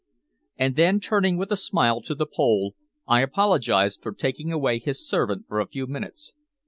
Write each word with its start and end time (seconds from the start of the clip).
And 0.57 0.75
then 0.77 0.99
turning 0.99 1.37
with 1.37 1.51
a 1.51 1.55
smile 1.55 2.01
to 2.01 2.15
the 2.15 2.25
Pole, 2.25 2.73
I 3.07 3.21
apologized 3.21 4.01
for 4.01 4.11
taking 4.13 4.51
away 4.51 4.79
his 4.79 5.07
servant 5.07 5.45
for 5.47 5.59
a 5.59 5.67
few 5.69 5.85
minutes. 5.85 6.33